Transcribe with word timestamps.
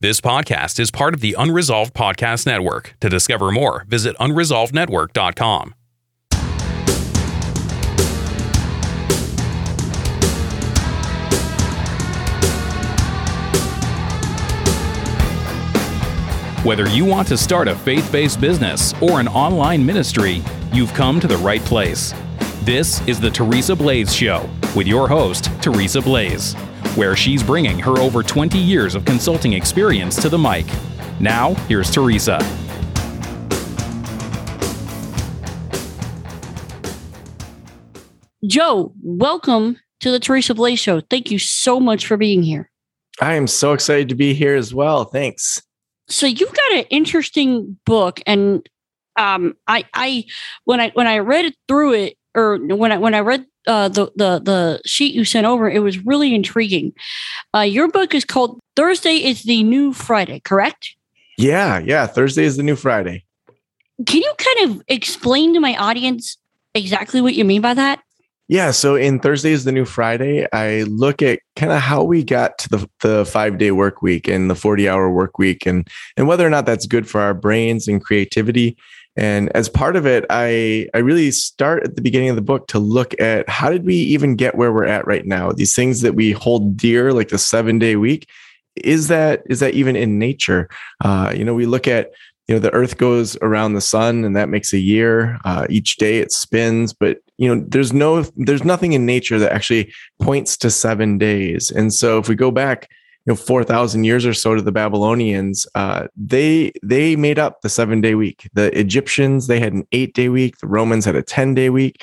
This 0.00 0.20
podcast 0.20 0.80
is 0.80 0.90
part 0.90 1.14
of 1.14 1.20
the 1.20 1.34
Unresolved 1.38 1.94
Podcast 1.94 2.46
Network. 2.46 2.94
To 3.00 3.08
discover 3.08 3.50
more, 3.52 3.84
visit 3.88 4.16
unresolvednetwork.com. 4.18 5.74
Whether 16.64 16.88
you 16.88 17.04
want 17.04 17.28
to 17.28 17.36
start 17.36 17.68
a 17.68 17.74
faith 17.74 18.10
based 18.10 18.40
business 18.40 18.94
or 19.02 19.20
an 19.20 19.28
online 19.28 19.84
ministry, 19.84 20.42
you've 20.72 20.94
come 20.94 21.20
to 21.20 21.26
the 21.26 21.36
right 21.36 21.60
place. 21.60 22.14
This 22.62 23.06
is 23.06 23.20
the 23.20 23.30
Teresa 23.30 23.76
Blaze 23.76 24.14
Show 24.14 24.48
with 24.74 24.86
your 24.86 25.06
host, 25.06 25.50
Teresa 25.60 26.00
Blaze, 26.00 26.56
where 26.96 27.16
she's 27.16 27.42
bringing 27.42 27.78
her 27.78 27.98
over 27.98 28.22
20 28.22 28.58
years 28.58 28.94
of 28.94 29.04
consulting 29.04 29.52
experience 29.52 30.20
to 30.22 30.28
the 30.28 30.38
mic. 30.38 30.66
Now, 31.20 31.54
here's 31.68 31.90
Teresa. 31.90 32.38
Joe, 38.46 38.92
welcome 39.02 39.78
to 40.00 40.10
the 40.10 40.20
Teresa 40.20 40.54
Blaze 40.54 40.78
Show. 40.78 41.00
Thank 41.00 41.30
you 41.30 41.38
so 41.38 41.80
much 41.80 42.06
for 42.06 42.16
being 42.16 42.42
here. 42.42 42.70
I 43.20 43.34
am 43.34 43.46
so 43.46 43.72
excited 43.72 44.08
to 44.08 44.14
be 44.14 44.34
here 44.34 44.56
as 44.56 44.74
well. 44.74 45.04
Thanks 45.04 45.62
so 46.08 46.26
you've 46.26 46.52
got 46.52 46.72
an 46.72 46.84
interesting 46.90 47.78
book 47.86 48.20
and 48.26 48.68
um 49.18 49.54
i 49.66 49.84
i 49.94 50.24
when 50.64 50.80
i 50.80 50.90
when 50.90 51.06
i 51.06 51.18
read 51.18 51.44
it 51.44 51.56
through 51.68 51.92
it 51.92 52.16
or 52.34 52.58
when 52.58 52.92
i 52.92 52.98
when 52.98 53.14
i 53.14 53.20
read 53.20 53.44
uh, 53.66 53.88
the 53.88 54.12
the 54.16 54.38
the 54.40 54.80
sheet 54.84 55.14
you 55.14 55.24
sent 55.24 55.46
over 55.46 55.70
it 55.70 55.78
was 55.78 56.04
really 56.04 56.34
intriguing 56.34 56.92
uh, 57.54 57.60
your 57.60 57.88
book 57.88 58.14
is 58.14 58.24
called 58.24 58.60
thursday 58.76 59.16
is 59.16 59.44
the 59.44 59.62
new 59.62 59.92
friday 59.92 60.40
correct 60.40 60.94
yeah 61.38 61.78
yeah 61.78 62.06
thursday 62.06 62.44
is 62.44 62.56
the 62.56 62.62
new 62.62 62.76
friday 62.76 63.24
can 64.06 64.20
you 64.20 64.34
kind 64.38 64.70
of 64.70 64.82
explain 64.88 65.54
to 65.54 65.60
my 65.60 65.74
audience 65.76 66.36
exactly 66.74 67.20
what 67.20 67.34
you 67.34 67.44
mean 67.44 67.62
by 67.62 67.72
that 67.72 68.02
yeah. 68.48 68.72
So 68.72 68.94
in 68.94 69.20
Thursday 69.20 69.52
is 69.52 69.64
the 69.64 69.72
new 69.72 69.86
Friday, 69.86 70.46
I 70.52 70.82
look 70.82 71.22
at 71.22 71.40
kind 71.56 71.72
of 71.72 71.80
how 71.80 72.04
we 72.04 72.22
got 72.22 72.58
to 72.58 72.68
the, 72.68 72.90
the 73.00 73.24
five 73.24 73.56
day 73.56 73.70
work 73.70 74.02
week 74.02 74.28
and 74.28 74.50
the 74.50 74.54
40 74.54 74.86
hour 74.86 75.10
work 75.10 75.38
week 75.38 75.64
and, 75.64 75.88
and 76.16 76.28
whether 76.28 76.46
or 76.46 76.50
not 76.50 76.66
that's 76.66 76.86
good 76.86 77.08
for 77.08 77.22
our 77.22 77.32
brains 77.32 77.88
and 77.88 78.04
creativity. 78.04 78.76
And 79.16 79.54
as 79.54 79.68
part 79.68 79.96
of 79.96 80.06
it, 80.06 80.24
I, 80.28 80.88
I 80.92 80.98
really 80.98 81.30
start 81.30 81.84
at 81.84 81.94
the 81.94 82.02
beginning 82.02 82.30
of 82.30 82.36
the 82.36 82.42
book 82.42 82.66
to 82.68 82.78
look 82.78 83.18
at 83.20 83.48
how 83.48 83.70
did 83.70 83.84
we 83.84 83.94
even 83.94 84.34
get 84.34 84.56
where 84.56 84.72
we're 84.72 84.86
at 84.86 85.06
right 85.06 85.24
now? 85.24 85.52
These 85.52 85.74
things 85.74 86.00
that 86.00 86.14
we 86.14 86.32
hold 86.32 86.76
dear, 86.76 87.12
like 87.12 87.28
the 87.28 87.38
seven 87.38 87.78
day 87.78 87.96
week, 87.96 88.28
is 88.76 89.06
that 89.08 89.42
is 89.48 89.60
that 89.60 89.74
even 89.74 89.94
in 89.94 90.18
nature? 90.18 90.68
Uh, 91.04 91.32
you 91.34 91.44
know, 91.44 91.54
we 91.54 91.66
look 91.66 91.86
at 91.86 92.10
you 92.48 92.54
know 92.54 92.58
the 92.58 92.72
earth 92.72 92.98
goes 92.98 93.36
around 93.40 93.74
the 93.74 93.80
sun 93.80 94.24
and 94.24 94.36
that 94.36 94.48
makes 94.48 94.72
a 94.72 94.78
year 94.78 95.38
uh, 95.44 95.66
each 95.70 95.96
day 95.96 96.18
it 96.18 96.30
spins 96.32 96.92
but 96.92 97.18
you 97.38 97.48
know 97.48 97.64
there's 97.68 97.92
no 97.92 98.22
there's 98.36 98.64
nothing 98.64 98.92
in 98.92 99.06
nature 99.06 99.38
that 99.38 99.52
actually 99.52 99.92
points 100.20 100.56
to 100.56 100.70
seven 100.70 101.18
days 101.18 101.70
and 101.70 101.92
so 101.92 102.18
if 102.18 102.28
we 102.28 102.34
go 102.34 102.50
back 102.50 102.90
you 103.26 103.32
know 103.32 103.36
4000 103.36 104.04
years 104.04 104.26
or 104.26 104.34
so 104.34 104.54
to 104.54 104.62
the 104.62 104.72
babylonians 104.72 105.66
uh, 105.74 106.08
they 106.16 106.72
they 106.82 107.16
made 107.16 107.38
up 107.38 107.62
the 107.62 107.68
seven 107.68 108.00
day 108.00 108.14
week. 108.14 108.48
The 108.52 108.76
egyptians 108.78 109.46
they 109.46 109.60
had 109.60 109.72
an 109.72 109.86
eight 109.92 110.14
day 110.14 110.28
week. 110.28 110.58
The 110.58 110.66
romans 110.66 111.04
had 111.04 111.16
a 111.16 111.22
10 111.22 111.54
day 111.54 111.70
week 111.70 112.02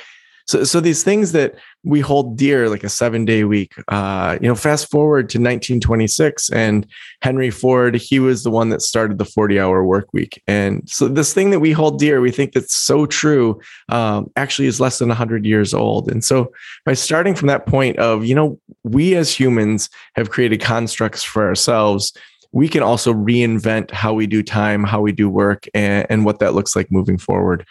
so, 0.52 0.66
so 0.66 0.82
these 0.82 1.02
things 1.02 1.32
that 1.32 1.56
we 1.84 2.02
hold 2.02 2.38
dear, 2.38 2.68
like 2.68 2.84
a 2.84 2.90
seven 2.90 3.24
day 3.24 3.46
week, 3.46 3.74
uh, 3.88 4.38
you 4.42 4.50
know, 4.50 4.56
fast 4.56 4.92
forward 4.92 5.30
to 5.30 5.38
1926 5.38 6.50
and 6.52 6.86
Henry 7.22 7.50
Ford, 7.50 7.96
he 7.96 8.20
was 8.20 8.44
the 8.44 8.52
one 8.52 8.68
that 8.70 8.82
started 8.82 9.18
the 9.18 9.24
40 9.24 9.62
hour 9.62 9.86
work 9.86 10.10
week. 10.12 10.44
And 10.48 10.88
so 10.90 11.08
this 11.08 11.34
thing 11.34 11.52
that 11.52 11.62
we 11.62 11.72
hold 11.72 12.00
dear, 12.00 12.20
we 12.20 12.32
think 12.32 12.52
that's 12.52 12.76
so 12.76 13.06
true, 13.06 13.62
um, 13.88 14.30
actually 14.36 14.68
is 14.68 14.82
less 14.82 15.00
than 15.00 15.08
100 15.08 15.46
years 15.46 15.74
old. 15.74 16.12
And 16.12 16.22
so 16.22 16.52
by 16.84 16.96
starting 16.96 17.34
from 17.34 17.48
that 17.48 17.66
point 17.66 17.98
of, 17.98 18.26
you 18.26 18.36
know, 18.36 18.60
we 18.84 19.16
as 19.16 19.34
humans 19.34 19.90
have 20.16 20.32
created 20.32 20.60
constructs 20.60 21.24
for 21.24 21.48
ourselves 21.48 22.14
we 22.54 22.68
can 22.68 22.84
also 22.84 23.14
reinvent 23.14 23.92
how 23.92 24.12
we 24.12 24.28
do 24.28 24.44
time, 24.44 24.84
how 24.84 25.00
we 25.00 25.14
do 25.14 25.30
work, 25.30 25.70
and, 25.74 26.06
and, 26.10 26.26
what 26.26 26.40
that 26.40 26.54
looks 26.54 26.76
like 26.76 26.92
moving 26.92 27.18
forward 27.18 27.66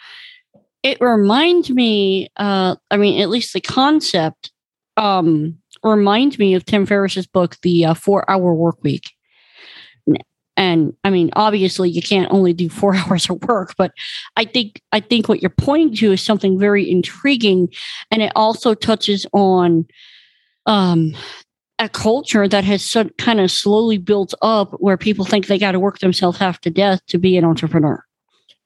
it 0.83 0.99
reminds 1.01 1.69
me 1.69 2.29
uh 2.37 2.75
i 2.89 2.97
mean 2.97 3.21
at 3.21 3.29
least 3.29 3.53
the 3.53 3.61
concept 3.61 4.51
um 4.97 5.57
reminds 5.83 6.37
me 6.39 6.53
of 6.53 6.65
tim 6.65 6.85
ferriss's 6.85 7.27
book 7.27 7.57
the 7.61 7.85
uh, 7.85 7.93
four 7.93 8.29
hour 8.29 8.53
work 8.53 8.83
week. 8.83 9.11
And 10.57 10.93
i 11.03 11.09
mean 11.09 11.31
obviously 11.33 11.89
you 11.89 12.01
can't 12.01 12.31
only 12.31 12.53
do 12.53 12.69
four 12.69 12.95
hours 12.99 13.29
of 13.29 13.43
work 13.43 13.73
but 13.77 13.91
i 14.35 14.45
think 14.45 14.81
i 14.91 14.99
think 14.99 15.27
what 15.27 15.41
you're 15.41 15.49
pointing 15.49 15.95
to 15.97 16.11
is 16.11 16.21
something 16.21 16.59
very 16.59 16.89
intriguing 16.89 17.69
and 18.11 18.21
it 18.21 18.31
also 18.35 18.73
touches 18.73 19.25
on 19.33 19.85
um 20.65 21.13
a 21.79 21.89
culture 21.89 22.47
that 22.47 22.63
has 22.63 22.83
so, 22.83 23.05
kind 23.17 23.39
of 23.39 23.49
slowly 23.49 23.97
built 23.97 24.35
up 24.43 24.73
where 24.73 24.97
people 24.97 25.25
think 25.25 25.47
they 25.47 25.57
got 25.57 25.71
to 25.71 25.79
work 25.79 25.97
themselves 25.97 26.37
half 26.37 26.61
to 26.61 26.69
death 26.69 27.03
to 27.07 27.17
be 27.17 27.37
an 27.37 27.43
entrepreneur 27.43 28.05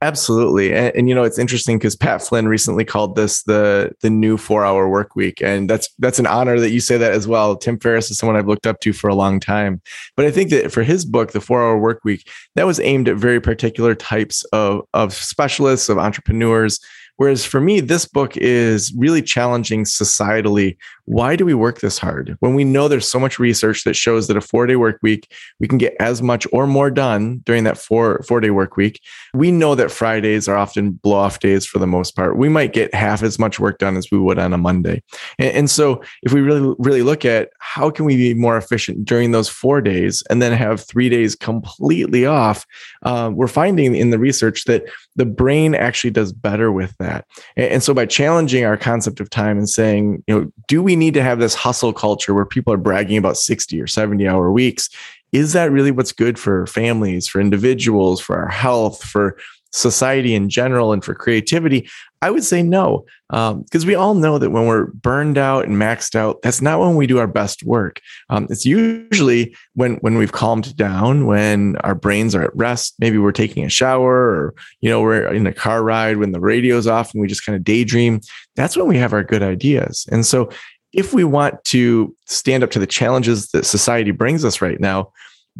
Absolutely, 0.01 0.73
and, 0.73 0.93
and, 0.95 1.09
you 1.09 1.15
know 1.15 1.23
it's 1.23 1.39
interesting 1.39 1.77
because 1.77 1.95
Pat 1.95 2.21
Flynn 2.21 2.49
recently 2.49 2.83
called 2.83 3.15
this 3.15 3.43
the 3.43 3.91
the 4.01 4.09
new 4.09 4.37
four 4.37 4.65
hour 4.65 4.89
work 4.89 5.15
week, 5.15 5.41
and 5.41 5.69
that's 5.69 5.89
that's 5.99 6.19
an 6.19 6.27
honor 6.27 6.59
that 6.59 6.71
you 6.71 6.81
say 6.81 6.97
that 6.97 7.13
as 7.13 7.29
well. 7.29 7.55
Tim 7.55 7.79
Ferriss 7.79 8.11
is 8.11 8.17
someone 8.17 8.35
I've 8.35 8.47
looked 8.47 8.67
up 8.67 8.81
to 8.81 8.91
for 8.91 9.09
a 9.09 9.15
long 9.15 9.39
time, 9.39 9.81
but 10.17 10.25
I 10.25 10.31
think 10.31 10.49
that 10.49 10.71
for 10.71 10.83
his 10.83 11.05
book, 11.05 11.31
the 11.31 11.39
four 11.39 11.63
hour 11.63 11.79
work 11.79 12.01
week, 12.03 12.29
that 12.55 12.65
was 12.65 12.79
aimed 12.81 13.07
at 13.07 13.15
very 13.15 13.39
particular 13.39 13.95
types 13.95 14.43
of 14.51 14.81
of 14.93 15.13
specialists 15.13 15.87
of 15.87 15.97
entrepreneurs 15.97 16.81
Whereas 17.17 17.45
for 17.45 17.61
me, 17.61 17.79
this 17.79 18.05
book 18.05 18.35
is 18.35 18.93
really 18.97 19.21
challenging 19.21 19.85
societally. 19.85 20.77
Why 21.05 21.35
do 21.35 21.45
we 21.45 21.53
work 21.53 21.79
this 21.79 21.97
hard 21.97 22.35
when 22.39 22.55
we 22.55 22.63
know 22.63 22.87
there's 22.87 23.09
so 23.09 23.19
much 23.19 23.39
research 23.39 23.83
that 23.83 23.95
shows 23.95 24.27
that 24.27 24.37
a 24.37 24.41
four 24.41 24.65
day 24.67 24.75
work 24.75 24.99
week, 25.01 25.31
we 25.59 25.67
can 25.67 25.77
get 25.77 25.95
as 25.99 26.21
much 26.21 26.47
or 26.51 26.67
more 26.67 26.89
done 26.89 27.41
during 27.45 27.63
that 27.65 27.77
four, 27.77 28.23
four 28.27 28.39
day 28.39 28.49
work 28.49 28.75
week? 28.75 28.99
We 29.33 29.51
know 29.51 29.75
that 29.75 29.91
Fridays 29.91 30.47
are 30.47 30.57
often 30.57 30.91
blow 30.91 31.17
off 31.17 31.39
days 31.39 31.65
for 31.65 31.79
the 31.79 31.87
most 31.87 32.15
part. 32.15 32.37
We 32.37 32.49
might 32.49 32.73
get 32.73 32.93
half 32.93 33.23
as 33.23 33.37
much 33.37 33.59
work 33.59 33.77
done 33.77 33.97
as 33.97 34.09
we 34.11 34.17
would 34.17 34.39
on 34.39 34.53
a 34.53 34.57
Monday. 34.57 35.03
And, 35.37 35.55
and 35.55 35.69
so 35.69 36.01
if 36.23 36.33
we 36.33 36.41
really, 36.41 36.75
really 36.79 37.03
look 37.03 37.23
at 37.23 37.49
how 37.59 37.89
can 37.89 38.05
we 38.05 38.15
be 38.15 38.33
more 38.33 38.57
efficient 38.57 39.05
during 39.05 39.31
those 39.31 39.47
four 39.47 39.81
days 39.81 40.23
and 40.29 40.41
then 40.41 40.51
have 40.53 40.81
three 40.81 41.09
days 41.09 41.35
completely 41.35 42.25
off, 42.25 42.65
uh, 43.03 43.31
we're 43.33 43.47
finding 43.47 43.95
in 43.95 44.09
the 44.09 44.19
research 44.19 44.65
that 44.65 44.83
the 45.15 45.25
brain 45.25 45.75
actually 45.75 46.11
does 46.11 46.33
better 46.33 46.71
with 46.71 46.95
that. 46.97 47.25
And, 47.55 47.83
so 47.85 47.93
by 47.93 48.07
challenging 48.07 48.65
our 48.65 48.77
concept 48.77 49.19
of 49.19 49.29
time 49.29 49.59
and 49.59 49.69
saying, 49.69 50.23
you 50.25 50.39
know, 50.39 50.51
do 50.67 50.81
we 50.81 50.94
need 50.95 51.13
to 51.15 51.23
have 51.23 51.39
this 51.39 51.55
hustle 51.55 51.93
culture 51.93 52.33
where 52.33 52.45
people 52.45 52.73
are 52.73 52.77
bragging 52.77 53.17
about 53.17 53.37
60 53.37 53.79
or 53.81 53.87
70 53.87 54.27
hour 54.27 54.51
weeks? 54.51 54.89
Is 55.31 55.53
that 55.53 55.71
really 55.71 55.91
what's 55.91 56.11
good 56.11 56.39
for 56.39 56.65
families, 56.67 57.27
for 57.27 57.41
individuals, 57.41 58.21
for 58.21 58.37
our 58.37 58.47
health, 58.47 59.03
for 59.03 59.37
society 59.71 60.33
in 60.33 60.49
general 60.49 60.93
and 60.93 61.03
for 61.03 61.13
creativity? 61.13 61.89
I 62.21 62.31
would 62.31 62.43
say 62.43 62.63
no, 62.63 63.05
because 63.29 63.83
um, 63.83 63.87
we 63.87 63.93
all 63.93 64.15
know 64.15 64.39
that 64.39 64.49
when 64.49 64.65
we're 64.65 64.87
burned 64.87 65.37
out 65.37 65.65
and 65.65 65.75
maxed 65.75 66.15
out, 66.15 66.41
that's 66.41 66.61
not 66.61 66.79
when 66.79 66.95
we 66.95 67.05
do 67.05 67.19
our 67.19 67.27
best 67.27 67.63
work. 67.63 68.01
Um, 68.29 68.47
it's 68.49 68.65
usually 68.65 69.55
when 69.75 69.97
when 69.97 70.17
we've 70.17 70.31
calmed 70.31 70.75
down, 70.75 71.27
when 71.27 71.75
our 71.77 71.93
brains 71.93 72.33
are 72.33 72.41
at 72.41 72.55
rest. 72.55 72.95
Maybe 72.97 73.19
we're 73.19 73.31
taking 73.31 73.63
a 73.63 73.69
shower, 73.69 74.15
or 74.15 74.55
you 74.81 74.89
know, 74.89 75.01
we're 75.01 75.31
in 75.31 75.45
a 75.45 75.53
car 75.53 75.83
ride 75.83 76.17
when 76.17 76.31
the 76.31 76.39
radio's 76.39 76.87
off 76.87 77.13
and 77.13 77.21
we 77.21 77.27
just 77.27 77.45
kind 77.45 77.55
of 77.55 77.63
daydream. 77.63 78.21
That's 78.55 78.75
when 78.75 78.87
we 78.87 78.97
have 78.97 79.13
our 79.13 79.23
good 79.23 79.43
ideas. 79.43 80.07
And 80.11 80.25
so, 80.25 80.49
if 80.95 81.13
we 81.13 81.23
want 81.23 81.63
to 81.65 82.15
stand 82.25 82.63
up 82.63 82.71
to 82.71 82.79
the 82.79 82.87
challenges 82.87 83.49
that 83.49 83.65
society 83.65 84.11
brings 84.11 84.45
us 84.45 84.61
right 84.61 84.79
now, 84.79 85.11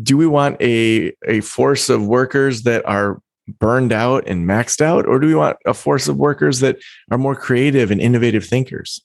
do 0.02 0.18
we 0.18 0.26
want 0.26 0.60
a 0.62 1.14
a 1.28 1.42
force 1.42 1.90
of 1.90 2.08
workers 2.08 2.64
that 2.64 2.86
are 2.86 3.22
burned 3.60 3.94
out 3.94 4.28
and 4.28 4.48
maxed 4.48 4.82
out? 4.82 5.06
Or 5.06 5.20
do 5.20 5.28
we 5.28 5.36
want 5.36 5.58
a 5.66 5.74
force 5.74 6.08
of 6.08 6.18
workers 6.18 6.62
that 6.62 6.78
are 7.12 7.18
more 7.18 7.36
creative 7.36 7.92
and 7.92 8.02
innovative 8.02 8.46
thinkers? 8.46 9.02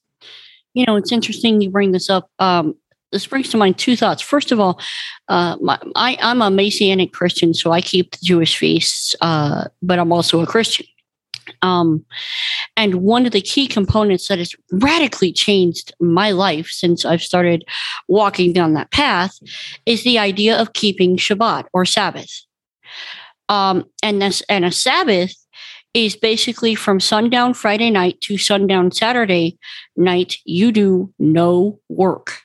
You 0.72 0.86
know 0.86 0.96
it's 0.96 1.12
interesting 1.12 1.60
you 1.60 1.70
bring 1.70 1.92
this 1.92 2.08
up. 2.08 2.30
Um, 2.38 2.76
this 3.12 3.26
brings 3.26 3.50
to 3.50 3.56
mind 3.56 3.76
two 3.76 3.96
thoughts. 3.96 4.22
First 4.22 4.52
of 4.52 4.60
all 4.60 4.80
uh, 5.30 5.56
my, 5.60 5.78
I, 5.94 6.18
i'm 6.20 6.42
a 6.42 6.50
messianic 6.50 7.12
christian 7.12 7.54
so 7.54 7.70
i 7.70 7.80
keep 7.80 8.10
the 8.10 8.18
jewish 8.22 8.58
feasts 8.58 9.14
uh, 9.22 9.64
but 9.80 9.98
i'm 9.98 10.12
also 10.12 10.40
a 10.40 10.46
christian 10.46 10.86
um, 11.62 12.04
and 12.76 12.96
one 12.96 13.26
of 13.26 13.32
the 13.32 13.40
key 13.40 13.66
components 13.66 14.28
that 14.28 14.38
has 14.38 14.54
radically 14.72 15.32
changed 15.32 15.92
my 16.00 16.30
life 16.30 16.68
since 16.68 17.04
I've 17.04 17.22
started 17.22 17.64
walking 18.08 18.52
down 18.52 18.74
that 18.74 18.90
path 18.90 19.38
is 19.86 20.02
the 20.04 20.18
idea 20.18 20.58
of 20.58 20.72
keeping 20.72 21.16
Shabbat 21.16 21.66
or 21.72 21.84
Sabbath. 21.84 22.44
Um, 23.48 23.84
and 24.02 24.22
this 24.22 24.42
and 24.48 24.64
a 24.64 24.72
Sabbath 24.72 25.34
is 25.92 26.16
basically 26.16 26.74
from 26.74 27.00
sundown 27.00 27.52
Friday 27.52 27.90
night 27.90 28.20
to 28.22 28.38
sundown 28.38 28.92
Saturday 28.92 29.58
night. 29.96 30.36
You 30.44 30.70
do 30.70 31.12
no 31.18 31.80
work. 31.88 32.42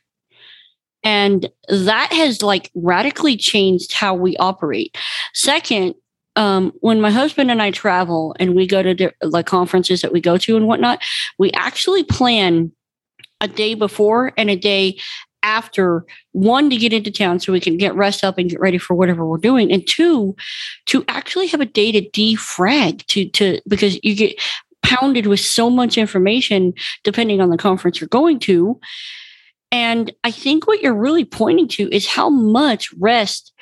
And 1.03 1.47
that 1.69 2.11
has 2.11 2.41
like 2.41 2.71
radically 2.73 3.37
changed 3.37 3.93
how 3.93 4.15
we 4.15 4.35
operate. 4.37 4.97
Second, 5.35 5.93
um, 6.35 6.73
when 6.81 7.01
my 7.01 7.11
husband 7.11 7.49
and 7.49 7.61
I 7.61 7.71
travel 7.71 8.35
and 8.39 8.55
we 8.55 8.67
go 8.67 8.83
to 8.83 8.93
di- 8.93 9.11
like 9.21 9.45
conferences 9.45 10.01
that 10.01 10.11
we 10.11 10.21
go 10.21 10.37
to 10.37 10.57
and 10.57 10.67
whatnot, 10.67 11.01
we 11.39 11.51
actually 11.51 12.03
plan 12.03 12.71
a 13.41 13.47
day 13.47 13.73
before 13.73 14.33
and 14.37 14.49
a 14.49 14.55
day 14.55 14.97
after 15.43 16.05
one 16.31 16.69
to 16.71 16.75
get 16.75 16.91
into 16.91 17.11
town 17.11 17.39
so 17.39 17.53
we 17.53 17.59
can 17.59 17.77
get 17.77 17.95
rest 17.95 18.23
up 18.23 18.37
and 18.37 18.49
get 18.49 18.59
ready 18.59 18.79
for 18.79 18.95
whatever 18.95 19.25
we're 19.25 19.37
doing 19.37 19.71
and 19.71 19.87
two 19.87 20.35
to 20.87 21.05
actually 21.07 21.45
have 21.45 21.61
a 21.61 21.65
day 21.65 21.91
to 21.91 22.01
defrag 22.09 23.05
to 23.05 23.29
to 23.29 23.61
because 23.67 23.99
you 24.03 24.15
get 24.15 24.35
pounded 24.81 25.27
with 25.27 25.39
so 25.39 25.69
much 25.69 25.97
information 25.97 26.73
depending 27.03 27.41
on 27.41 27.49
the 27.49 27.57
conference 27.57 28.01
you're 28.01 28.07
going 28.07 28.39
to. 28.39 28.79
And 29.71 30.11
i 30.23 30.31
think 30.31 30.67
what 30.67 30.81
you're 30.81 30.95
really 30.95 31.25
pointing 31.25 31.67
to 31.69 31.93
is 31.93 32.07
how 32.07 32.29
much 32.29 32.91
rest 32.93 33.53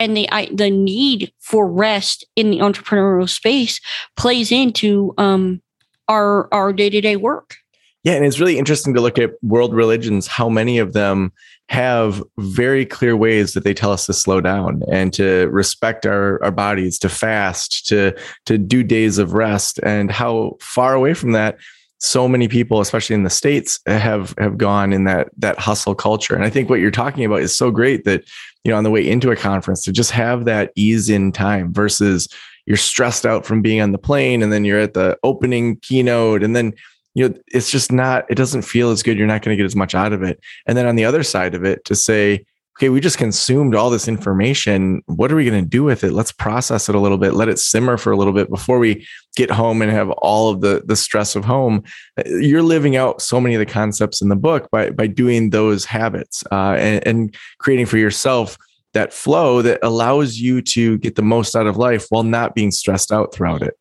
and 0.00 0.16
the 0.16 0.30
I, 0.30 0.48
the 0.52 0.70
need 0.70 1.32
for 1.40 1.70
rest 1.70 2.24
in 2.36 2.50
the 2.50 2.58
entrepreneurial 2.58 3.28
space 3.28 3.80
plays 4.16 4.52
into 4.52 5.14
um, 5.18 5.62
our 6.08 6.52
our 6.52 6.72
day 6.72 6.90
to 6.90 7.00
day 7.00 7.16
work. 7.16 7.56
Yeah, 8.04 8.14
and 8.14 8.24
it's 8.24 8.40
really 8.40 8.58
interesting 8.58 8.94
to 8.94 9.00
look 9.00 9.18
at 9.18 9.32
world 9.42 9.74
religions, 9.74 10.26
how 10.26 10.48
many 10.48 10.78
of 10.78 10.92
them 10.92 11.32
have 11.68 12.22
very 12.38 12.86
clear 12.86 13.16
ways 13.16 13.52
that 13.52 13.64
they 13.64 13.74
tell 13.74 13.90
us 13.90 14.06
to 14.06 14.12
slow 14.12 14.40
down 14.40 14.82
and 14.90 15.12
to 15.12 15.48
respect 15.48 16.06
our, 16.06 16.42
our 16.42 16.52
bodies, 16.52 16.98
to 17.00 17.08
fast, 17.08 17.86
to 17.88 18.16
to 18.46 18.56
do 18.56 18.82
days 18.82 19.18
of 19.18 19.32
rest, 19.32 19.78
and 19.82 20.10
how 20.10 20.56
far 20.60 20.94
away 20.94 21.12
from 21.12 21.32
that 21.32 21.58
so 21.98 22.28
many 22.28 22.46
people, 22.46 22.80
especially 22.80 23.14
in 23.14 23.24
the 23.24 23.30
states, 23.30 23.80
have 23.86 24.34
have 24.38 24.56
gone 24.56 24.92
in 24.92 25.04
that 25.04 25.30
that 25.38 25.58
hustle 25.58 25.94
culture. 25.94 26.34
And 26.34 26.44
I 26.44 26.50
think 26.50 26.70
what 26.70 26.80
you're 26.80 26.90
talking 26.90 27.24
about 27.24 27.42
is 27.42 27.56
so 27.56 27.70
great 27.70 28.04
that 28.04 28.24
you 28.64 28.70
know 28.70 28.78
on 28.78 28.84
the 28.84 28.90
way 28.90 29.08
into 29.08 29.30
a 29.30 29.36
conference 29.36 29.82
to 29.84 29.92
just 29.92 30.10
have 30.12 30.44
that 30.44 30.72
ease 30.76 31.08
in 31.08 31.32
time 31.32 31.72
versus 31.72 32.28
you're 32.66 32.76
stressed 32.76 33.24
out 33.24 33.46
from 33.46 33.62
being 33.62 33.80
on 33.80 33.92
the 33.92 33.98
plane 33.98 34.42
and 34.42 34.52
then 34.52 34.64
you're 34.64 34.78
at 34.78 34.94
the 34.94 35.18
opening 35.22 35.76
keynote 35.76 36.42
and 36.42 36.54
then 36.54 36.72
you 37.14 37.28
know 37.28 37.34
it's 37.48 37.70
just 37.70 37.90
not 37.90 38.26
it 38.28 38.34
doesn't 38.34 38.62
feel 38.62 38.90
as 38.90 39.02
good 39.02 39.16
you're 39.16 39.26
not 39.26 39.42
going 39.42 39.56
to 39.56 39.56
get 39.56 39.66
as 39.66 39.74
much 39.74 39.94
out 39.94 40.12
of 40.12 40.22
it 40.22 40.38
and 40.66 40.76
then 40.76 40.86
on 40.86 40.94
the 40.94 41.04
other 41.04 41.22
side 41.22 41.54
of 41.54 41.64
it 41.64 41.82
to 41.86 41.94
say 41.94 42.44
okay 42.78 42.88
we 42.90 43.00
just 43.00 43.18
consumed 43.18 43.74
all 43.74 43.90
this 43.90 44.06
information. 44.06 45.02
What 45.06 45.32
are 45.32 45.36
we 45.36 45.44
going 45.44 45.64
to 45.64 45.68
do 45.68 45.82
with 45.82 46.04
it? 46.04 46.12
Let's 46.12 46.30
process 46.30 46.88
it 46.88 46.94
a 46.94 47.00
little 47.00 47.18
bit 47.18 47.34
let 47.34 47.48
it 47.48 47.58
simmer 47.58 47.96
for 47.96 48.12
a 48.12 48.16
little 48.16 48.32
bit 48.32 48.48
before 48.48 48.78
we 48.78 49.06
get 49.36 49.50
home 49.50 49.82
and 49.82 49.90
have 49.90 50.10
all 50.10 50.50
of 50.50 50.60
the 50.60 50.82
the 50.86 50.94
stress 50.96 51.34
of 51.34 51.44
home. 51.44 51.82
You're 52.24 52.62
living 52.62 52.96
out 52.96 53.20
so 53.20 53.40
many 53.40 53.56
of 53.56 53.58
the 53.58 53.66
concepts 53.66 54.22
in 54.22 54.28
the 54.28 54.36
book 54.36 54.70
by 54.70 54.90
by 54.90 55.08
doing 55.08 55.50
those 55.50 55.84
habits 55.84 56.44
uh, 56.52 56.76
and, 56.78 57.06
and 57.06 57.36
creating 57.58 57.86
for 57.86 57.98
yourself 57.98 58.56
that 58.94 59.12
flow 59.12 59.60
that 59.62 59.80
allows 59.82 60.38
you 60.38 60.62
to 60.62 60.98
get 60.98 61.16
the 61.16 61.22
most 61.22 61.54
out 61.56 61.66
of 61.66 61.76
life 61.76 62.06
while 62.10 62.22
not 62.22 62.54
being 62.54 62.70
stressed 62.70 63.12
out 63.12 63.34
throughout 63.34 63.60
it. 63.60 63.76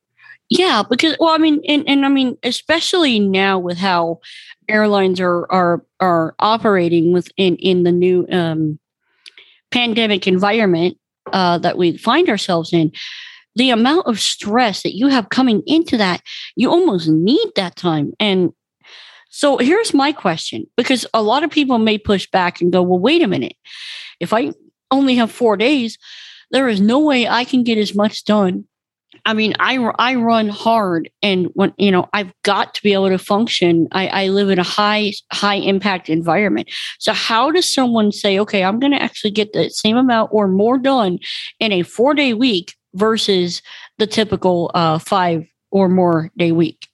Yeah, 0.49 0.83
because 0.89 1.15
well, 1.19 1.29
I 1.29 1.37
mean, 1.37 1.61
and, 1.67 1.87
and 1.87 2.05
I 2.05 2.09
mean, 2.09 2.37
especially 2.41 3.19
now 3.19 3.59
with 3.59 3.77
how 3.77 4.21
airlines 4.67 5.19
are 5.19 5.49
are 5.51 5.85
are 5.99 6.35
operating 6.39 7.11
within 7.11 7.57
in 7.57 7.83
the 7.83 7.91
new 7.91 8.25
um, 8.31 8.79
pandemic 9.77 10.27
environment 10.27 10.97
uh, 11.33 11.57
that 11.59 11.77
we 11.77 11.97
find 11.97 12.29
ourselves 12.29 12.73
in, 12.73 12.91
the 13.55 13.69
amount 13.69 14.07
of 14.07 14.19
stress 14.19 14.83
that 14.83 14.95
you 14.95 15.07
have 15.07 15.29
coming 15.29 15.61
into 15.65 15.97
that, 15.97 16.21
you 16.55 16.69
almost 16.69 17.07
need 17.07 17.47
that 17.55 17.75
time. 17.75 18.11
And 18.19 18.53
so 19.29 19.57
here's 19.57 19.93
my 19.93 20.11
question, 20.11 20.65
because 20.75 21.05
a 21.13 21.21
lot 21.21 21.43
of 21.43 21.51
people 21.51 21.77
may 21.77 21.97
push 21.97 22.27
back 22.31 22.61
and 22.61 22.71
go, 22.71 22.81
"Well, 22.81 22.99
wait 22.99 23.21
a 23.21 23.27
minute, 23.27 23.55
if 24.19 24.33
I 24.33 24.51
only 24.89 25.15
have 25.15 25.31
four 25.31 25.57
days." 25.57 25.97
There 26.49 26.69
is 26.69 26.79
no 26.79 26.99
way 26.99 27.27
I 27.27 27.43
can 27.43 27.63
get 27.63 27.77
as 27.77 27.93
much 27.93 28.23
done 28.23 28.63
I 29.27 29.33
mean, 29.33 29.53
I 29.59 29.75
I 29.99 30.15
run 30.15 30.47
hard, 30.47 31.11
and 31.21 31.47
when 31.53 31.73
you 31.77 31.91
know, 31.91 32.07
I've 32.13 32.31
got 32.43 32.73
to 32.75 32.81
be 32.81 32.93
able 32.93 33.09
to 33.09 33.17
function. 33.17 33.89
I, 33.91 34.07
I 34.07 34.27
live 34.29 34.49
in 34.49 34.57
a 34.57 34.63
high 34.63 35.11
high 35.33 35.55
impact 35.55 36.09
environment. 36.09 36.69
So, 36.99 37.11
how 37.11 37.51
does 37.51 37.71
someone 37.71 38.13
say, 38.13 38.39
okay, 38.39 38.63
I'm 38.63 38.79
going 38.79 38.93
to 38.93 39.01
actually 39.01 39.31
get 39.31 39.51
the 39.51 39.69
same 39.69 39.97
amount 39.97 40.29
or 40.31 40.47
more 40.47 40.77
done 40.77 41.19
in 41.59 41.73
a 41.73 41.83
four 41.83 42.13
day 42.13 42.33
week 42.33 42.73
versus 42.93 43.61
the 43.97 44.07
typical 44.07 44.71
uh, 44.73 44.97
five 44.97 45.45
or 45.71 45.89
more 45.89 46.31
day 46.37 46.53
week? 46.53 46.87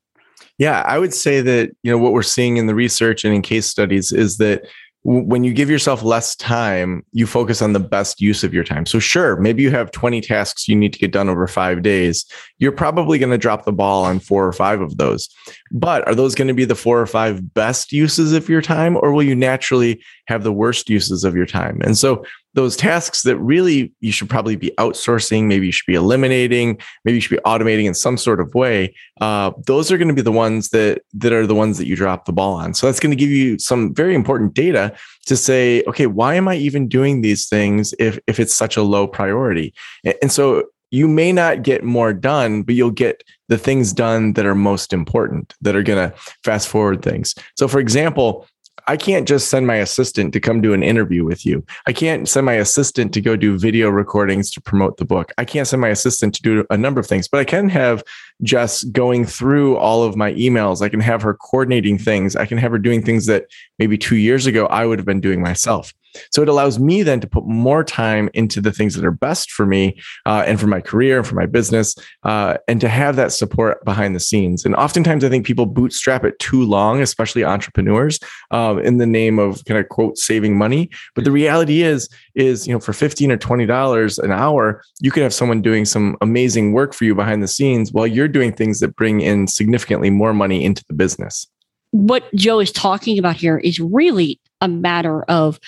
Yeah, 0.58 0.82
I 0.88 0.98
would 0.98 1.14
say 1.14 1.40
that 1.42 1.70
you 1.84 1.92
know 1.92 2.00
what 2.00 2.14
we're 2.14 2.24
seeing 2.24 2.58
in 2.58 2.66
the 2.66 2.76
research 2.76 3.24
and 3.24 3.34
in 3.36 3.44
case 3.44 3.68
studies 3.68 4.12
is 4.12 4.38
that 4.38 4.64
when 5.06 5.44
you 5.44 5.54
give 5.54 5.70
yourself 5.70 6.02
less 6.02 6.34
time, 6.38 7.06
you 7.12 7.28
focus 7.28 7.62
on 7.62 7.74
the 7.74 7.80
best 7.80 8.22
use 8.22 8.44
of 8.44 8.54
your 8.54 8.64
time. 8.64 8.86
So, 8.86 9.00
sure, 9.00 9.36
maybe 9.36 9.62
you 9.62 9.70
have 9.70 9.92
20 9.92 10.22
tasks 10.22 10.68
you 10.68 10.76
need 10.76 10.94
to 10.94 11.00
get 11.00 11.12
done 11.12 11.28
over 11.28 11.46
five 11.46 11.84
days. 11.84 12.26
You're 12.58 12.72
probably 12.72 13.20
going 13.20 13.32
to 13.32 13.38
drop 13.38 13.66
the 13.66 13.74
ball 13.74 14.06
on 14.06 14.20
four 14.20 14.48
or 14.48 14.54
five 14.54 14.80
of 14.80 14.98
those. 14.98 15.28
But 15.72 16.08
are 16.08 16.16
those 16.16 16.36
going 16.36 16.48
to 16.48 16.54
be 16.54 16.64
the 16.64 16.76
four 16.76 17.02
or 17.02 17.06
five 17.06 17.54
best 17.54 17.92
uses 17.92 18.32
of 18.32 18.48
your 18.48 18.62
time, 18.62 18.96
or 18.96 19.12
will 19.12 19.24
you 19.24 19.36
naturally 19.36 20.02
have 20.28 20.44
the 20.44 20.54
worst 20.54 20.90
uses 20.90 21.26
of 21.26 21.36
your 21.36 21.46
time? 21.46 21.82
And 21.84 21.98
so, 21.98 22.24
those 22.54 22.76
tasks 22.76 23.24
that 23.24 23.38
really 23.38 23.92
you 24.00 24.12
should 24.12 24.30
probably 24.30 24.56
be 24.56 24.72
outsourcing, 24.78 25.46
maybe 25.46 25.66
you 25.66 25.72
should 25.72 25.88
be 25.88 25.96
eliminating, 25.96 26.80
maybe 27.04 27.16
you 27.16 27.22
should 27.22 27.36
be 27.36 27.42
automating 27.44 27.86
in 27.86 27.94
some 27.94 28.18
sort 28.18 28.40
of 28.40 28.54
way. 28.54 28.94
Uh, 29.22 29.52
those 29.66 29.92
are 29.92 29.98
going 29.98 30.08
to 30.08 30.14
be 30.14 30.22
the 30.22 30.32
ones 30.32 30.70
that 30.70 31.02
that 31.14 31.34
are 31.34 31.48
the 31.48 31.56
ones 31.56 31.78
that 31.78 31.88
you 31.88 31.96
drop 31.96 32.26
the 32.26 32.34
ball 32.34 32.54
on. 32.54 32.74
So 32.74 32.88
that's 32.88 33.00
going 33.00 33.12
to 33.12 33.16
give 33.16 33.30
you 33.30 33.58
some 33.60 33.94
very 33.94 34.16
important 34.16 34.54
data 34.54 34.96
to 35.26 35.36
say, 35.36 35.84
okay, 35.88 36.06
why 36.06 36.36
am 36.36 36.48
I 36.48 36.56
even 36.56 36.88
doing 36.88 37.22
these 37.22 37.48
things 37.48 37.94
if 38.00 38.20
if 38.28 38.40
it's 38.40 38.54
such 38.54 38.78
a 38.78 38.84
low 38.84 39.08
priority? 39.08 39.74
And 40.22 40.32
so 40.32 40.66
you 40.94 41.08
may 41.08 41.32
not 41.32 41.64
get 41.64 41.84
more 41.84 42.14
done, 42.14 42.62
but 42.62 42.76
you'll 42.76 42.92
get 42.92 43.24
the 43.50 43.58
things 43.58 43.94
done 43.94 44.34
that 44.34 44.46
are 44.46 44.54
most 44.54 44.94
important, 44.94 45.56
that 45.60 45.76
are 45.76 45.82
going 45.82 46.12
to 46.12 46.16
fast 46.44 46.68
forward 46.68 47.02
things. 47.02 47.34
So, 47.58 47.68
for 47.68 47.80
example, 47.80 48.46
I 48.88 48.98
can't 48.98 49.28
just 49.28 49.50
send 49.50 49.66
my 49.66 49.76
assistant 49.76 50.34
to 50.34 50.40
come 50.40 50.62
do 50.62 50.74
an 50.74 50.84
interview 50.84 51.24
with 51.24 51.46
you. 51.46 51.66
I 51.88 51.94
can't 51.94 52.28
send 52.28 52.46
my 52.46 52.54
assistant 52.54 53.14
to 53.14 53.22
go 53.22 53.36
do 53.36 53.58
video 53.58 53.90
recordings 53.90 54.52
to 54.52 54.62
promote 54.62 54.98
the 54.98 55.06
book. 55.06 55.32
I 55.38 55.46
can't 55.46 55.68
send 55.68 55.82
my 55.82 55.90
assistant 55.90 56.36
to 56.36 56.42
do 56.42 56.66
a 56.70 56.78
number 56.78 57.00
of 57.00 57.08
things, 57.08 57.28
but 57.28 57.40
I 57.40 57.46
can 57.46 57.70
have 57.70 58.04
Jess 58.42 58.84
going 58.84 59.26
through 59.26 59.78
all 59.78 60.04
of 60.04 60.16
my 60.16 60.34
emails. 60.34 60.82
I 60.82 60.90
can 60.90 61.00
have 61.00 61.22
her 61.22 61.34
coordinating 61.34 61.98
things. 61.98 62.36
I 62.36 62.46
can 62.46 62.58
have 62.58 62.72
her 62.72 62.80
doing 62.80 63.02
things 63.02 63.26
that 63.28 63.46
maybe 63.80 63.98
two 63.98 64.18
years 64.18 64.46
ago 64.46 64.66
I 64.68 64.86
would 64.86 65.00
have 65.00 65.06
been 65.06 65.22
doing 65.22 65.42
myself. 65.42 65.94
So 66.32 66.42
it 66.42 66.50
allows 66.50 66.80
me 66.80 67.04
then 67.04 67.20
to 67.20 67.28
put 67.28 67.46
more 67.46 67.84
time 67.84 68.30
into 68.34 68.62
the 68.62 68.72
things 68.72 68.96
that 68.96 69.06
are 69.06 69.12
best 69.12 69.52
for 69.52 69.66
me 69.66 69.98
uh, 70.26 70.44
and 70.46 70.60
for 70.60 70.68
my 70.68 70.82
career 70.82 71.18
and 71.18 71.28
for 71.28 71.36
my 71.36 71.46
business, 71.46 71.96
uh, 72.24 72.58
and 72.68 72.80
to 72.82 72.90
have 72.90 73.16
that 73.16 73.32
support 73.32 73.84
behind 73.86 74.16
the 74.16 74.20
scenes. 74.20 74.66
And 74.66 74.76
oftentimes, 74.76 75.24
I 75.24 75.30
think 75.30 75.46
people 75.46 75.66
bootstrap 75.66 76.24
it 76.24 76.38
too 76.40 76.64
long, 76.64 77.02
especially 77.02 77.44
entrepreneurs, 77.44 78.20
um, 78.52 78.80
in 78.80 78.98
the 78.98 79.06
name 79.06 79.40
of 79.40 79.64
kind 79.66 79.80
of 79.80 79.90
quote 79.90 80.18
saving 80.18 80.58
money. 80.58 80.90
But 81.16 81.24
the 81.24 81.32
reality 81.32 81.82
is, 81.82 82.10
is 82.36 82.68
you 82.68 82.74
know, 82.74 82.80
for 82.80 82.94
fifteen 82.94 83.32
or 83.32 83.38
twenty 83.38 83.66
dollars 83.66 84.20
an 84.20 84.32
hour, 84.32 84.84
you 85.00 85.12
could 85.12 85.24
have 85.24 85.34
someone 85.34 85.62
doing 85.62 85.86
some 85.86 86.18
amazing 86.22 86.74
work 86.74 86.94
for 86.94 87.06
you 87.06 87.16
behind 87.16 87.44
the 87.44 87.48
scenes 87.48 87.92
while 87.92 88.08
you're 88.08 88.28
doing 88.28 88.54
things 88.54 88.80
that 88.80 88.96
bring 88.96 89.22
in 89.22 89.48
significantly 89.48 90.10
more 90.10 90.34
money 90.34 90.64
into 90.64 90.84
the 90.88 90.94
business. 90.94 91.48
What 91.92 92.24
Joe 92.34 92.60
is 92.60 92.72
talking 92.72 93.20
about 93.20 93.36
here 93.36 93.58
is 93.58 93.80
really 93.80 94.40
a 94.62 94.68
matter 94.68 95.24
of 95.24 95.60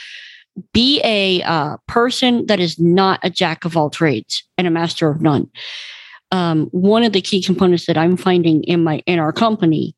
be 0.73 1.01
a 1.03 1.41
uh, 1.43 1.77
person 1.87 2.45
that 2.47 2.59
is 2.59 2.79
not 2.79 3.19
a 3.23 3.29
jack 3.29 3.65
of 3.65 3.75
all 3.75 3.89
trades 3.89 4.43
and 4.57 4.67
a 4.67 4.71
master 4.71 5.09
of 5.09 5.21
none. 5.21 5.49
Um, 6.31 6.67
one 6.71 7.03
of 7.03 7.13
the 7.13 7.21
key 7.21 7.41
components 7.41 7.85
that 7.85 7.97
I'm 7.97 8.17
finding 8.17 8.63
in 8.63 8.83
my 8.83 9.03
in 9.05 9.19
our 9.19 9.31
company 9.31 9.95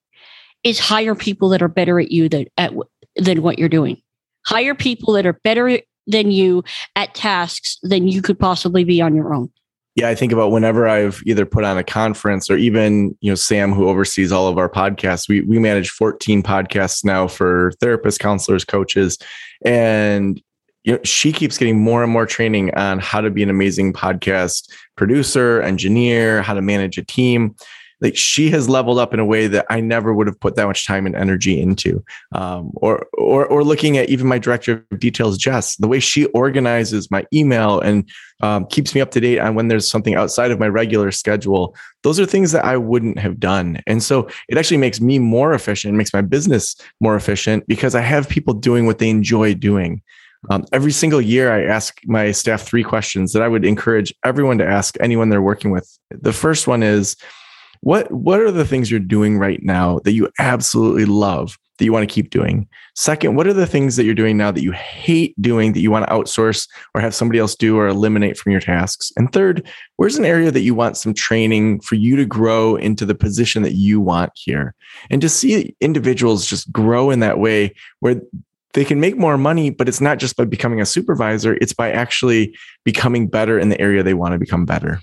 is 0.64 0.80
hire 0.80 1.16
people 1.16 1.50
that 1.50 1.62
are 1.62 1.68
better 1.68 2.00
at 2.00 2.12
you 2.12 2.30
that 2.30 2.48
at 2.58 2.74
than 3.16 3.42
what 3.42 3.60
you're 3.60 3.70
doing. 3.70 4.02
Hire 4.46 4.76
people 4.76 5.14
that 5.14 5.26
are 5.26 5.40
better 5.44 5.80
than 6.06 6.32
you 6.32 6.64
at 6.96 7.14
tasks 7.14 7.78
than 7.84 8.08
you 8.08 8.22
could 8.22 8.40
possibly 8.40 8.84
be 8.84 9.02
on 9.02 9.16
your 9.16 9.34
own. 9.34 9.52
Yeah, 9.96 10.10
I 10.10 10.16
think 10.16 10.32
about 10.32 10.52
whenever 10.52 10.88
I've 10.88 11.24
either 11.26 11.44
put 11.44 11.64
on 11.64 11.80
a 11.80 11.84
conference 11.84 12.52
or 12.52 12.58
even, 12.58 13.18
you 13.20 13.32
know, 13.32 13.36
Sam, 13.36 13.74
who 13.74 13.90
oversees 13.90 14.32
all 14.32 14.48
of 14.48 14.60
our 14.60 14.70
podcasts, 14.70 15.28
we, 15.28 15.42
we 15.42 15.58
manage 15.58 15.90
14 15.90 16.44
podcasts 16.44 17.04
now 17.04 17.28
for 17.28 17.72
therapists, 17.82 18.20
counselors, 18.20 18.64
coaches. 18.64 19.18
And 19.66 20.40
you 20.88 20.94
know, 20.94 21.00
she 21.04 21.34
keeps 21.34 21.58
getting 21.58 21.78
more 21.78 22.02
and 22.02 22.12
more 22.12 22.26
training 22.26 22.74
on 22.76 23.00
how 23.00 23.20
to 23.20 23.30
be 23.30 23.44
an 23.44 23.50
amazing 23.50 23.92
podcast 23.92 24.72
producer, 24.96 25.62
engineer, 25.62 26.42
how 26.42 26.54
to 26.54 26.62
manage 26.62 26.98
a 26.98 27.04
team. 27.04 27.58
Like 28.00 28.16
she 28.16 28.50
has 28.52 28.70
leveled 28.70 28.98
up 28.98 29.14
in 29.14 29.20
a 29.20 29.26
way 29.26 29.48
that 29.48 29.66
I 29.70 29.82
never 29.82 30.14
would 30.14 30.28
have 30.28 30.40
put 30.40 30.56
that 30.56 30.66
much 30.66 30.88
time 30.88 31.06
and 31.06 31.14
energy 31.14 31.60
into. 31.60 32.06
Um, 32.32 32.72
or, 32.76 33.06
or, 33.18 33.46
or 33.48 33.66
looking 33.66 33.98
at 33.98 34.08
even 34.08 34.28
my 34.28 34.38
director 34.38 34.86
of 34.90 35.00
details, 35.00 35.38
Jess, 35.38 35.76
the 35.76 35.90
way 35.90 36.00
she 36.00 36.26
organizes 36.28 37.12
my 37.12 37.26
email 37.34 37.82
and 37.82 38.10
um, 38.42 38.66
keeps 38.68 38.96
me 38.96 39.02
up 39.02 39.12
to 39.12 39.20
date 39.20 39.40
on 39.40 39.56
when 39.56 39.68
there's 39.68 39.90
something 39.90 40.16
outside 40.16 40.52
of 40.52 40.60
my 40.60 40.70
regular 40.70 41.12
schedule. 41.12 41.76
Those 42.04 42.18
are 42.18 42.26
things 42.26 42.54
that 42.54 42.64
I 42.64 42.78
wouldn't 42.78 43.20
have 43.20 43.42
done. 43.42 43.82
And 43.88 44.02
so 44.02 44.30
it 44.48 44.58
actually 44.58 44.78
makes 44.78 45.02
me 45.02 45.20
more 45.20 45.54
efficient, 45.54 45.96
makes 45.96 46.14
my 46.14 46.22
business 46.22 46.78
more 47.02 47.18
efficient 47.18 47.68
because 47.68 47.94
I 47.94 48.02
have 48.02 48.30
people 48.30 48.54
doing 48.54 48.86
what 48.86 49.00
they 49.00 49.10
enjoy 49.10 49.54
doing. 49.54 50.02
Um, 50.50 50.66
every 50.72 50.92
single 50.92 51.22
year, 51.22 51.52
I 51.52 51.64
ask 51.64 52.00
my 52.06 52.32
staff 52.32 52.62
three 52.62 52.84
questions 52.84 53.34
that 53.34 53.42
I 53.42 53.48
would 53.48 53.66
encourage 53.66 54.14
everyone 54.24 54.58
to 54.60 54.68
ask 54.68 54.96
anyone 55.00 55.30
they're 55.30 55.42
working 55.42 55.72
with. 55.72 55.98
The 56.12 56.34
first 56.34 56.68
one 56.68 56.84
is, 56.84 57.16
what 57.82 58.12
what 58.12 58.40
are 58.40 58.52
the 58.52 58.66
things 58.66 58.90
you're 58.90 59.00
doing 59.00 59.38
right 59.38 59.62
now 59.62 60.00
that 60.00 60.14
you 60.14 60.30
absolutely 60.40 61.06
love 61.06 61.58
that 61.78 61.86
you 61.86 61.94
want 61.94 62.08
to 62.08 62.14
keep 62.14 62.30
doing? 62.30 62.68
Second, 62.96 63.36
what 63.36 63.46
are 63.46 63.54
the 63.54 63.68
things 63.68 63.96
that 63.96 64.04
you're 64.04 64.16
doing 64.16 64.36
now 64.36 64.52
that 64.52 64.64
you 64.64 64.72
hate 64.72 65.40
doing 65.40 65.74
that 65.74 65.80
you 65.80 65.92
want 65.92 66.08
to 66.08 66.12
outsource 66.12 66.68
or 66.96 67.02
have 67.02 67.14
somebody 67.14 67.38
else 67.40 67.56
do 67.56 67.78
or 67.78 67.88
eliminate 67.88 68.38
from 68.38 68.52
your 68.52 68.62
tasks? 68.62 69.12
And 69.16 69.32
third, 69.32 69.68
where's 69.98 70.18
an 70.18 70.26
area 70.26 70.50
that 70.50 70.62
you 70.62 70.74
want 70.74 70.98
some 70.98 71.14
training 71.14 71.82
for 71.82 71.96
you 71.96 72.16
to 72.16 72.26
grow 72.26 72.76
into 72.76 73.06
the 73.06 73.16
position 73.16 73.62
that 73.62 73.76
you 73.76 74.02
want 74.02 74.32
here? 74.34 74.74
And 75.12 75.22
to 75.22 75.30
see 75.30 75.76
individuals 75.80 76.48
just 76.48 76.72
grow 76.72 77.12
in 77.12 77.20
that 77.20 77.40
way 77.40 77.76
where 78.00 78.22
they 78.78 78.86
can 78.86 79.00
make 79.00 79.18
more 79.18 79.40
money, 79.40 79.72
but 79.72 79.90
it's 79.90 80.00
not 80.00 80.20
just 80.20 80.36
by 80.38 80.46
becoming 80.46 80.80
a 80.80 80.86
supervisor, 80.86 81.56
it's 81.56 81.74
by 81.74 81.92
actually 81.92 82.56
becoming 82.86 83.28
better 83.28 83.58
in 83.58 83.70
the 83.70 83.82
area 83.82 84.04
they 84.04 84.14
want 84.14 84.34
to 84.34 84.38
become 84.38 84.66
better. 84.66 85.00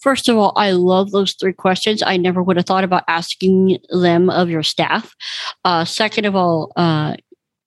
First 0.00 0.30
of 0.30 0.38
all, 0.38 0.54
I 0.56 0.70
love 0.70 1.10
those 1.10 1.34
three 1.34 1.52
questions. 1.52 2.02
I 2.02 2.16
never 2.16 2.42
would 2.42 2.56
have 2.56 2.64
thought 2.64 2.84
about 2.84 3.04
asking 3.06 3.80
them 3.90 4.30
of 4.30 4.48
your 4.48 4.62
staff. 4.62 5.14
Uh, 5.62 5.84
second 5.84 6.24
of 6.24 6.34
all, 6.34 6.72
uh, 6.76 7.16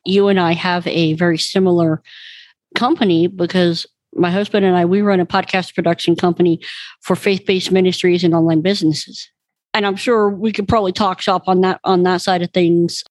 you 0.04 0.30
and 0.30 0.40
I 0.40 0.54
have 0.54 0.88
a 0.88 1.14
very 1.14 1.38
similar 1.38 2.02
company 2.74 3.28
because 3.28 3.86
my 4.16 4.32
husband 4.32 4.66
and 4.66 4.76
I 4.76 4.86
we 4.86 5.02
run 5.02 5.20
a 5.20 5.28
podcast 5.28 5.76
production 5.76 6.16
company 6.16 6.60
for 7.02 7.16
faith-based 7.16 7.72
ministries 7.72 8.24
and 8.24 8.34
online 8.34 8.64
businesses. 8.64 9.30
And 9.76 9.86
I'm 9.86 9.96
sure 9.96 10.28
we 10.28 10.52
could 10.54 10.68
probably 10.68 10.92
talk 10.92 11.22
shop 11.22 11.44
on 11.46 11.62
that 11.62 11.80
on 11.84 12.02
that 12.02 12.22
side 12.22 12.42
of 12.42 12.50
things. 12.52 13.04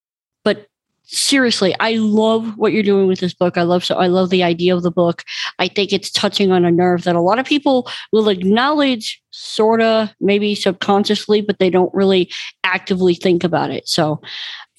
But 0.42 0.66
seriously, 1.10 1.74
I 1.80 1.94
love 1.94 2.56
what 2.56 2.72
you're 2.72 2.82
doing 2.82 3.06
with 3.06 3.20
this 3.20 3.34
book. 3.34 3.58
I 3.58 3.62
love 3.62 3.84
so 3.84 3.96
I 3.96 4.06
love 4.06 4.30
the 4.30 4.42
idea 4.42 4.74
of 4.74 4.82
the 4.82 4.90
book. 4.90 5.24
I 5.58 5.68
think 5.68 5.92
it's 5.92 6.10
touching 6.10 6.52
on 6.52 6.64
a 6.64 6.70
nerve 6.70 7.04
that 7.04 7.16
a 7.16 7.20
lot 7.20 7.38
of 7.38 7.46
people 7.46 7.90
will 8.12 8.28
acknowledge 8.28 9.20
sorta 9.30 10.14
maybe 10.20 10.54
subconsciously, 10.54 11.40
but 11.40 11.58
they 11.58 11.70
don't 11.70 11.92
really 11.94 12.30
actively 12.64 13.14
think 13.14 13.44
about 13.44 13.70
it. 13.70 13.88
So 13.88 14.20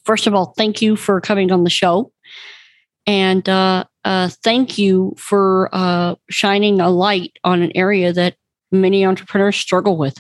first 0.06 0.28
of 0.28 0.34
all, 0.34 0.54
thank 0.58 0.82
you 0.82 0.96
for 0.96 1.22
coming 1.22 1.52
on 1.52 1.64
the 1.64 1.70
show. 1.70 2.12
And 3.08 3.48
uh, 3.50 3.86
uh, 4.06 4.30
thank 4.44 4.78
you 4.78 5.14
for 5.18 5.70
uh, 5.74 6.16
shining 6.30 6.80
a 6.80 6.90
light 6.90 7.38
on 7.44 7.62
an 7.62 7.72
area 7.76 8.14
that 8.14 8.36
many 8.72 9.06
entrepreneurs 9.06 9.58
struggle 9.58 9.98
with. 9.98 10.18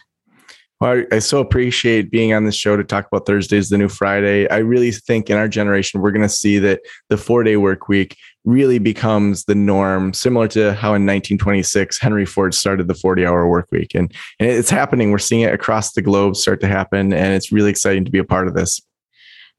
Well, 0.81 1.03
I, 1.11 1.15
I, 1.15 1.19
so 1.19 1.39
appreciate 1.39 2.09
being 2.09 2.33
on 2.33 2.45
the 2.45 2.51
show 2.51 2.75
to 2.75 2.83
talk 2.83 3.05
about 3.05 3.27
Thursdays, 3.27 3.69
the 3.69 3.77
new 3.77 3.87
Friday. 3.87 4.49
I 4.49 4.57
really 4.57 4.91
think 4.91 5.29
in 5.29 5.37
our 5.37 5.47
generation, 5.47 6.01
we're 6.01 6.11
going 6.11 6.23
to 6.23 6.29
see 6.29 6.57
that 6.57 6.81
the 7.09 7.17
four 7.17 7.43
day 7.43 7.55
work 7.55 7.87
week 7.87 8.17
really 8.45 8.79
becomes 8.79 9.45
the 9.45 9.53
norm, 9.53 10.11
similar 10.11 10.47
to 10.47 10.73
how 10.73 10.89
in 10.95 11.05
1926 11.05 11.99
Henry 11.99 12.25
Ford 12.25 12.55
started 12.55 12.87
the 12.87 12.95
40 12.95 13.27
hour 13.27 13.47
work 13.47 13.67
week. 13.71 13.93
And, 13.93 14.11
and 14.39 14.49
it's 14.49 14.71
happening. 14.71 15.11
We're 15.11 15.19
seeing 15.19 15.41
it 15.41 15.53
across 15.53 15.93
the 15.93 16.01
globe 16.01 16.35
start 16.35 16.59
to 16.61 16.67
happen. 16.67 17.13
And 17.13 17.35
it's 17.35 17.51
really 17.51 17.69
exciting 17.69 18.03
to 18.05 18.11
be 18.11 18.17
a 18.17 18.23
part 18.23 18.47
of 18.47 18.55
this. 18.55 18.81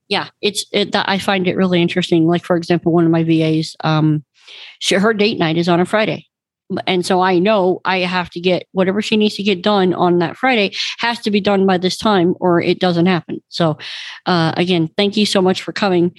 Yeah, 0.09 0.29
it's 0.41 0.67
it, 0.73 0.91
I 0.93 1.19
find 1.19 1.47
it 1.47 1.57
really 1.57 1.81
interesting. 1.81 2.27
Like, 2.27 2.45
for 2.45 2.57
example, 2.57 2.91
one 2.91 3.05
of 3.05 3.13
my 3.13 3.23
VAs, 3.23 3.77
um, 3.85 4.25
she, 4.81 4.97
her 4.97 5.15
date 5.15 5.39
night 5.39 5.57
is 5.57 5.69
on 5.69 5.79
a 5.79 5.87
Friday 5.87 6.27
and 6.87 7.05
so 7.05 7.21
I 7.21 7.39
know 7.39 7.81
I 7.85 7.99
have 7.99 8.31
to 8.31 8.41
get 8.41 8.67
whatever 8.73 9.03
she 9.03 9.17
needs 9.17 9.35
to 9.37 9.43
get 9.43 9.63
done 9.63 9.95
on 9.95 10.19
that 10.19 10.37
Friday 10.37 10.75
has 10.99 11.19
to 11.21 11.31
be 11.31 11.41
done 11.41 11.67
by 11.67 11.79
this 11.79 11.97
time 11.97 12.35
or 12.41 12.61
it 12.61 12.79
doesn't 12.79 13.07
happen. 13.07 13.43
So, 13.49 13.79
uh, 14.27 14.53
again, 14.57 14.89
thank 14.97 15.17
you 15.17 15.27
so 15.27 15.43
much 15.43 15.63
for 15.63 15.73
coming. 15.73 16.15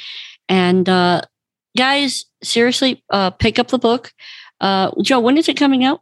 And 0.50 0.88
uh, 0.88 1.22
guys, 1.77 2.25
seriously, 2.43 3.03
uh, 3.10 3.31
pick 3.31 3.60
up 3.60 3.69
the 3.69 3.79
book. 3.79 4.12
Uh, 4.60 4.91
Joe, 5.01 5.19
when 5.19 5.38
is 5.38 5.50
it 5.50 5.57
coming 5.57 5.83
out? 5.83 6.01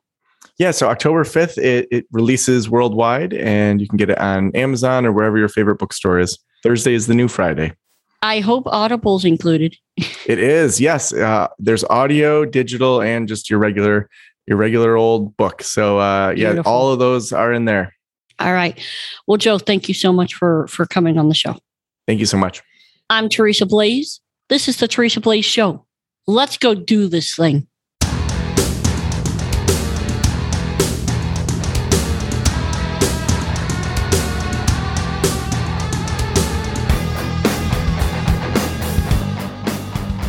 Yeah, 0.57 0.71
so 0.71 0.89
October 0.89 1.23
5th, 1.23 1.57
it, 1.57 1.87
it 1.91 2.05
releases 2.11 2.69
worldwide 2.69 3.33
and 3.33 3.81
you 3.81 3.87
can 3.87 3.97
get 3.97 4.09
it 4.09 4.19
on 4.19 4.55
Amazon 4.55 5.05
or 5.05 5.11
wherever 5.11 5.37
your 5.37 5.49
favorite 5.49 5.77
bookstore 5.77 6.19
is. 6.19 6.37
Thursday 6.63 6.93
is 6.93 7.07
the 7.07 7.15
new 7.15 7.27
Friday. 7.27 7.73
I 8.21 8.39
hope 8.39 8.67
Audible's 8.67 9.25
included. 9.25 9.75
it 9.97 10.37
is, 10.37 10.79
yes. 10.79 11.11
Uh, 11.11 11.47
there's 11.57 11.83
audio, 11.85 12.45
digital, 12.45 13.01
and 13.01 13.27
just 13.27 13.49
your 13.49 13.57
regular 13.57 14.09
your 14.51 14.57
regular 14.57 14.97
old 14.97 15.37
book. 15.37 15.63
So 15.63 15.99
uh, 15.99 16.33
yeah, 16.35 16.61
all 16.65 16.91
of 16.91 16.99
those 16.99 17.31
are 17.31 17.53
in 17.53 17.63
there. 17.63 17.95
All 18.37 18.51
right. 18.51 18.77
Well, 19.25 19.37
Joe, 19.37 19.57
thank 19.57 19.87
you 19.87 19.93
so 19.93 20.11
much 20.11 20.33
for 20.35 20.67
for 20.67 20.85
coming 20.85 21.17
on 21.17 21.29
the 21.29 21.33
show. 21.33 21.55
Thank 22.05 22.19
you 22.19 22.25
so 22.25 22.37
much. 22.37 22.61
I'm 23.09 23.29
Teresa 23.29 23.65
Blaze. 23.65 24.19
This 24.49 24.67
is 24.67 24.77
the 24.77 24.89
Teresa 24.89 25.21
Blaze 25.21 25.45
Show. 25.45 25.85
Let's 26.27 26.57
go 26.57 26.75
do 26.75 27.07
this 27.07 27.33
thing. 27.33 27.65